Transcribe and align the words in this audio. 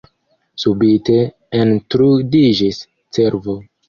Subite 0.61 1.17
entrudiĝis 1.59 2.79
cervo. 3.19 3.59